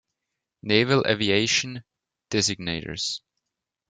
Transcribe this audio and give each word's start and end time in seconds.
Naval 0.63 1.05
Aviation 1.07 1.83
designators. 2.31 3.19